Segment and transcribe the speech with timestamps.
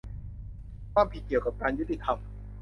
[0.93, 2.17] ความผิดเกี่ยวกับการยุติธรรม